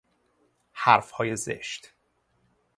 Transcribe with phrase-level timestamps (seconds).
[0.73, 1.93] حرفهای زشت